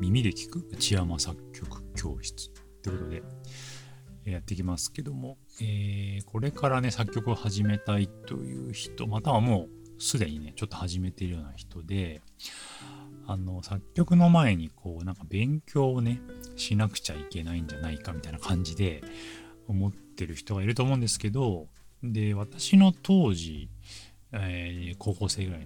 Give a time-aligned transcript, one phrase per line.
[0.00, 2.50] 耳で聞く内山作曲教室
[2.82, 3.22] ということで、
[4.30, 9.68] やっていきますけども、えー、これからね、作曲を始めたいという人、またはも
[9.98, 12.22] うすでにね、ちょっと始めているような人で、
[13.26, 16.20] あの、作曲の前にこう、なんか勉強をね、
[16.56, 19.02] しなくちゃいけないんじゃないかみたいな感じで
[19.68, 21.68] 思ってる人がいると思うんですけど、
[22.02, 23.70] で、私の当時、
[24.32, 25.64] えー、高校生ぐらい、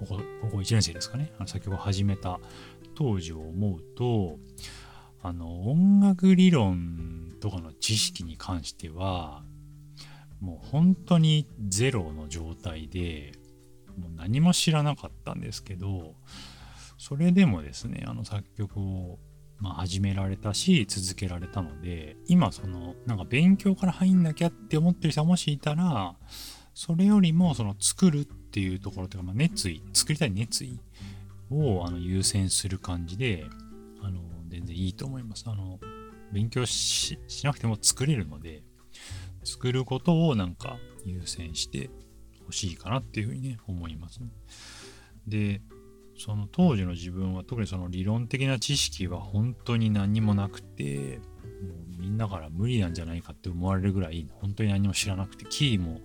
[0.00, 2.40] 高校高校1年生ですかね、あの作曲を始めた
[3.00, 4.38] 当時を思うと、
[5.22, 9.42] あの、音楽理論とかの知識に関しては、
[10.38, 13.32] もう本当にゼロの状態で、
[13.96, 16.14] もう何も知らなかったんですけど、
[16.98, 19.18] それでもですね、あの作曲を、
[19.56, 26.16] まあ、始められたし、続けられたので、今その、なんか勉強から入んなきゃって思ってる人がもしいたら、
[26.74, 30.78] それよりもその作るっていうところというか、まあ、熱意、作りたい熱意
[31.50, 33.46] をあの優先する感じで、
[34.02, 35.44] あの、全然いいと思います。
[35.46, 35.78] あの、
[36.32, 38.62] 勉強しなくても作れるので、
[39.44, 41.90] 作ることをなんか優先して
[42.46, 44.28] ほしいかなっていうふうにね、思いますね。
[45.26, 45.62] で、
[46.16, 51.18] その当時の自分は特にその理論的な知識は本当に何もなくて、
[51.62, 56.00] もうみんなから無理なんじゃないかって思われるぐらい本当に何も知らなくて、キーも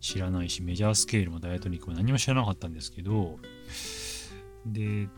[0.00, 3.38] 知らないし、メジャースケールもダイアトニックも何も知らなかったんですけど、
[4.72, 5.08] で、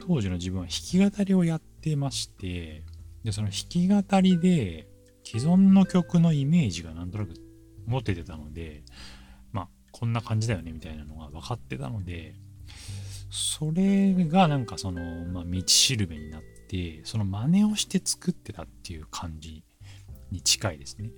[0.00, 2.84] 当時の自分は弾き語りをやってまして、
[3.24, 4.88] で、その弾き語りで
[5.24, 7.34] 既存の曲のイメージがなんとなく
[7.86, 8.82] 持ててたので、
[9.52, 12.34] まあ、こんな感じだよねみたいなのが分かってたので、
[13.30, 19.64] それがなんかその、まあ、道しるべになって、その真似をして作ってたっていう感じ
[20.30, 21.10] に近いですね。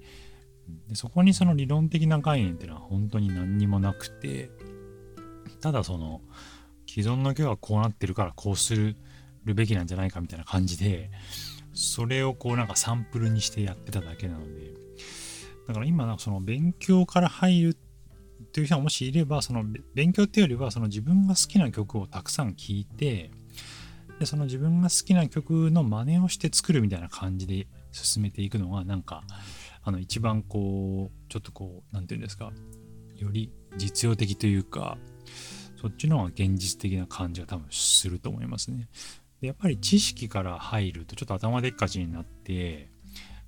[0.89, 4.51] でそこにその理論的な概念っていうのは本当に何にもなくて、
[5.61, 6.21] ただその、
[6.93, 8.97] 既存の曲はこうなってるからこうする
[9.45, 11.09] べきなんじゃないかみたいな感じで、
[11.73, 14.73] それをこうなんかサンプルにしてやってただけなので、
[15.69, 17.69] だから今なんかその勉強から入る
[18.43, 23.31] っていう人がもしいれば、その勉強っていうよりはその自分が好きな曲をたくさん聴いて、
[24.19, 29.23] で、その自分が好きな曲の真似をして作るみたいな感じで進めていくのがなんか、
[29.85, 32.51] あの一番こう、ちょっとこう、なんていうんですか、
[33.17, 34.99] より実用的というか、
[35.81, 38.89] そっちの方が現実的な感じが多分すると思いますね。
[39.41, 42.91] でやっぱり知識から入るとちょっと頭でっかちになって、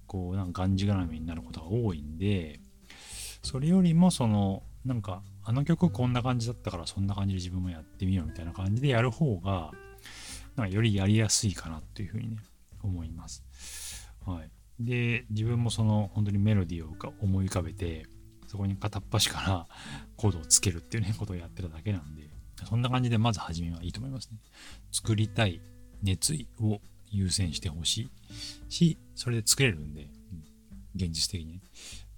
[0.06, 2.60] こうなんかがんじがらめになることが多いんで、
[3.42, 9.72] それよりもその、なんかあの曲こんな感じだったからそんな感じで自分もやってみようみたいな感じでやる方が、
[10.56, 12.36] なんかよりやりやすいかなというふうにね、
[12.82, 13.44] 思います。
[14.24, 14.50] はい。
[14.80, 18.06] で、自分もその本当にメロディーを思い浮かべて、
[18.52, 19.66] そこに片っ端から
[20.18, 22.28] コードをつけるっていうね、ことをやってただけなんで、
[22.68, 24.36] そんな感じでまず始めはいいと思いますね。
[24.90, 25.62] 作りたい
[26.02, 26.78] 熱意を
[27.10, 28.10] 優先してほし
[28.68, 30.10] いし、それで作れるんで、
[30.94, 31.60] 現実的に、ね、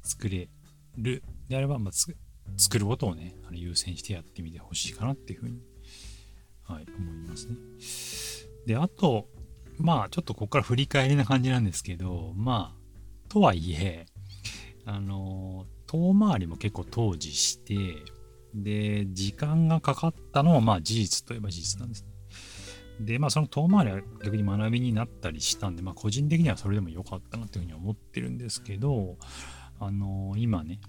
[0.03, 0.49] 作れ
[0.99, 5.61] るであれば、まあ、作ることをね、あの優先してやってみてほしいかなっていうふうに、
[6.65, 7.55] はい、思いますね。
[8.67, 9.29] で、あと、
[9.79, 14.07] まあ、ちょっとここから振り返りな感じなんですけど、まあ、とはいえ、
[14.85, 17.97] あの、遠回りも結構当時して、
[18.55, 22.09] で、時間がかかったのは、まあ事実といえば事実なんですね。
[23.01, 29.17] で、まあその遠回りは逆に学びになったりしたんで、まあ個人的にはそれでも良かったなというふうに思ってるんですけど、
[29.81, 30.81] あのー、今ね、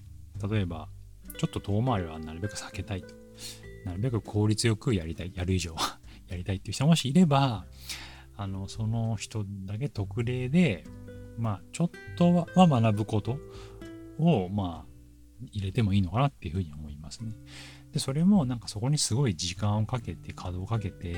[0.49, 0.89] 例えば、
[1.37, 3.15] ちょっと遠回りはなるべく避けたいと。
[3.85, 7.65] なるべく効率よくやりたい、やる以上は やりたいっていう人がもしいれば、
[8.37, 10.83] あの、その人だけ特例で、
[11.37, 13.37] まあ、ちょっとは学ぶこと
[14.19, 17.31] を、まあ、入れてもいいのかなっていうふうに思いますね。
[17.91, 21.15] で、それもなんかそこにすごい時間をかけて、稼働をかけて、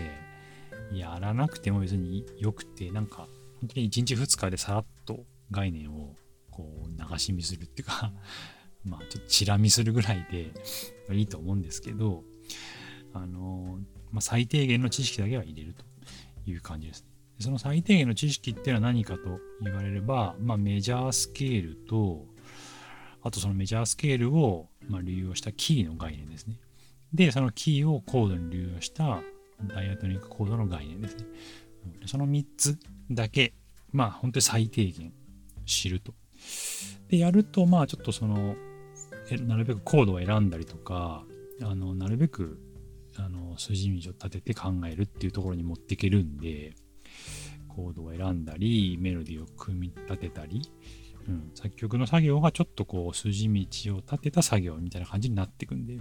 [0.91, 3.27] やらなくても別によくて、なんか
[3.59, 6.15] 本当に1日2日でさらっと概念を
[6.51, 8.11] こう流し見するっていうか
[8.83, 10.51] まあちょっとチラ見するぐらいで
[11.13, 12.23] いいと思うんですけど、
[13.13, 13.79] あの、
[14.11, 15.83] まあ、最低限の知識だけは入れると
[16.49, 17.09] いう感じですね。
[17.39, 22.25] その最低限の知識っていうのは何かと言われれば、まあ、メジャースケールと、
[23.27, 26.55] あとそのメジャースケールを、まあ、流用したキーの概念ですね。
[27.13, 29.21] で、そのキーをコードに流用した
[29.63, 31.25] ダイアトニックコードの概念ですね。
[32.05, 32.77] その3つ
[33.11, 33.53] だけ、
[33.91, 35.13] まあ本当に最低限
[35.65, 36.13] 知ると。
[37.09, 38.55] で、やると、まあちょっとその、
[39.45, 41.25] なるべくコードを選んだりとか、
[41.61, 42.59] あの、なるべく、
[43.17, 46.75] あの、筋道を立てて考えるっていうところに持っていけるんで、
[47.67, 50.61] コードを選んだり、メロディーを組み立てたり、
[51.55, 55.99] 作曲の作業がちょっとこう筋道を立てた作業みたいな感じになっていくんで、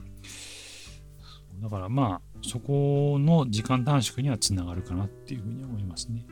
[1.61, 6.27] だからまあ、そこの時間短縮にはつながるかなっていうふうに思いますね。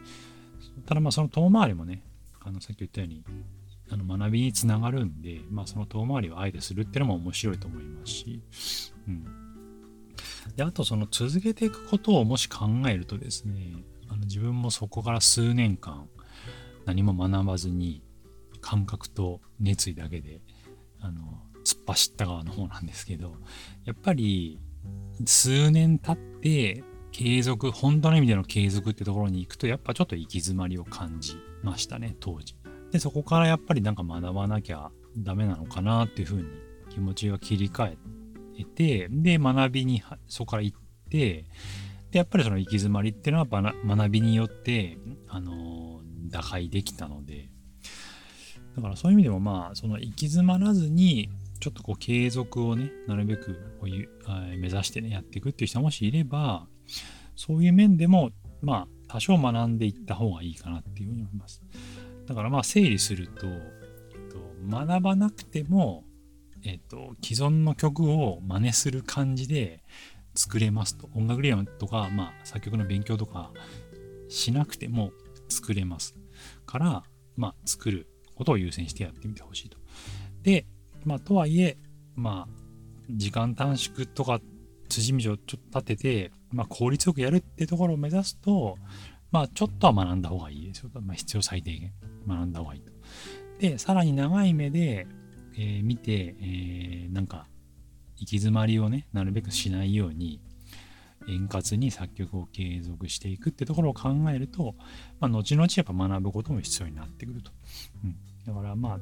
[0.87, 2.05] ただまあその遠回りもね、
[2.41, 3.25] あのさっき言ったように
[3.91, 8.43] あの学びにつながるんで、まあその遠回りをあえてするっていうのも面白いと思いますし、
[9.09, 9.25] うん。
[10.57, 16.07] で、あとその続けていくことをもし考えるとですね、あの自分もそこから数年間
[16.85, 18.03] 何も学ばずに
[18.65, 20.41] 感覚と熱意だけで
[20.99, 21.21] あの
[21.67, 23.35] 突っ走った側の方なんですけど
[23.85, 24.59] やっぱり
[25.27, 26.83] 数年経って
[27.13, 32.57] 継続本当の意味での継続ってところに行くとやっぱちょっと行き詰まりを感じましたね当時。
[32.91, 36.45] でそこからやっぱりなんか学ばなきゃダメなのかなっていうふうに
[36.89, 37.97] 気持ちが切り替
[38.59, 40.79] えてで学びにそこから行っ
[41.11, 41.45] て
[42.11, 44.97] でやっぱりその行き詰まりっていうのは学びによって
[45.29, 46.01] あの
[46.31, 47.51] 打開できたので
[48.77, 51.31] だからそういう意味でもまあその行き詰まらずに
[51.61, 56.67] ちょっとこう継続をねなるべく目指してねやっていくっていう人もしいれば
[57.37, 58.31] そういう面でも
[58.61, 61.63] まあ多少学んでいった方がいいかなっていうふうに思います。
[62.27, 64.39] だからまあ整理すると、えっと、
[64.69, 66.05] 学ばなくても
[66.65, 69.85] えっと既存の曲を真似する感じで
[70.35, 71.09] 作れますと。
[71.15, 73.53] 音楽理論とかまあ作曲の勉強とか
[74.29, 75.13] しなくても
[75.49, 76.17] 作れます
[76.67, 77.05] から
[77.37, 78.09] まあ作る。
[78.35, 79.79] ことを優先してやってみてほしいと。
[80.43, 80.67] で、
[81.05, 81.77] まあ、とはいえ、
[82.15, 82.65] まあ、
[83.11, 84.41] 時間短縮とか、
[84.89, 88.77] 辻道をちょっと立てて、まあ、効率よくやるってところを目指すと、
[89.31, 90.91] まあ、ちょっとは学んだ方がいいですよ。
[90.95, 91.93] まあ、必要最低限
[92.29, 92.93] 学んだ方がいいと。
[93.59, 95.07] で、さらに長い目で、
[95.57, 97.47] えー、見て、えー、なんか、
[98.17, 100.41] 行き詰まりをね、なるべくしないように、
[101.29, 104.75] 円滑に作曲を継続していくってところを考えると、
[105.21, 107.51] まあ、後々やっぱ学ぶことも必要になってくると。
[108.05, 108.17] うん、
[108.47, 108.99] だからまあ、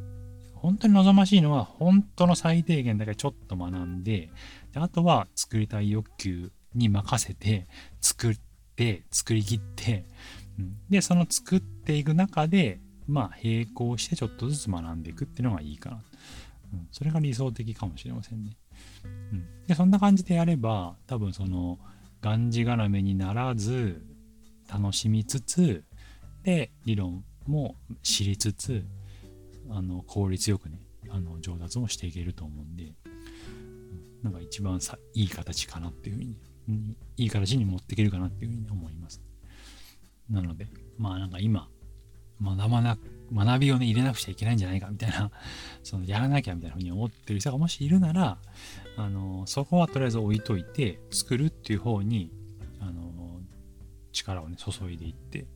[0.54, 4.30] 本当に望ましいのは、本当の最低限だけちょっと学んで、
[4.72, 7.66] であとは作りたい欲求に任せて、
[8.00, 8.38] 作っ
[8.76, 10.06] て、作りきって、
[10.58, 16.02] うん、で、その作っていく中で、まあ、並行してちょっとずつ学んでいくっていうのがいいかな。
[16.75, 18.56] うん、それが理想的かもしれませんね。
[19.04, 21.78] うん、で、そんな感じでやれば、多分その、
[22.22, 24.00] がんじがらめにならず
[24.72, 25.84] 楽しみつつ
[26.44, 28.84] で理論も知りつつ
[29.69, 30.78] あの効率よくね
[31.10, 32.92] あの上達もしていけると思うんで
[34.22, 36.36] なんか一番さいい形かなっていうふうに、
[37.16, 39.20] いい形に持っていけるかなっていうふうに思います。
[40.30, 41.68] なのでまあなんか今
[42.42, 42.98] 学ばな
[43.34, 45.30] 学びをね入れなくちゃいけないんじゃないかみたいな
[45.82, 48.38] そのやらなきゃみたいなふうに思ってる人がもしいるなら
[48.96, 52.30] あのそこはとりあえず置いといて作るっていう方に
[52.80, 53.40] あの
[54.12, 55.46] 力をね注いでいって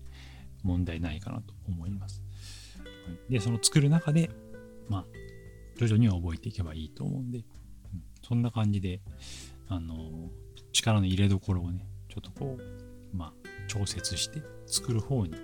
[0.63, 2.23] 問題ないかなと思います。
[3.29, 4.31] でその作る中で
[4.89, 5.07] まあ
[5.79, 7.45] 徐々には覚えていけばいいと思うんで、うん、
[8.23, 9.01] そんな感じで
[9.69, 10.31] あの
[10.73, 13.33] 力の入れどころをねちょっとこうまあ
[13.69, 15.35] 調節して作る方に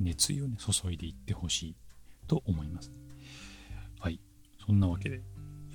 [0.00, 1.76] 熱意をね注いでいってほしい
[2.26, 2.92] と思います。
[4.00, 4.20] はい。
[4.64, 5.20] そんなわけで、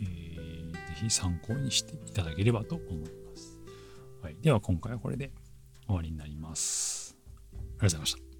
[0.01, 3.57] えー、ぜひ参考にしていただければと思います。
[4.21, 4.37] はい。
[4.41, 5.31] では今回はこれで
[5.85, 7.15] 終わりになります。
[7.53, 8.34] ありがとうございました。